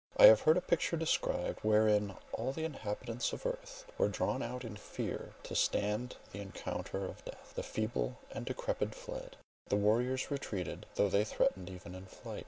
I 0.17 0.25
have 0.25 0.41
heard 0.41 0.57
a 0.57 0.61
picture 0.61 0.97
described, 0.97 1.59
wherein 1.61 2.15
all 2.33 2.51
the 2.53 2.63
inhabitants 2.65 3.33
of 3.33 3.45
earth 3.45 3.85
were 3.99 4.07
drawn 4.09 4.41
out 4.41 4.63
in 4.63 4.75
fear 4.75 5.33
to 5.43 5.53
stand 5.53 6.15
the 6.31 6.41
encounter 6.41 7.05
of 7.05 7.23
Death. 7.23 7.53
The 7.55 7.61
feeble 7.61 8.17
and 8.31 8.43
decrepid 8.43 8.95
fled; 8.95 9.35
the 9.67 9.75
warriors 9.75 10.31
retreated, 10.31 10.87
though 10.95 11.07
they 11.09 11.23
threatened 11.23 11.69
even 11.69 11.93
in 11.93 12.07
flight. 12.07 12.39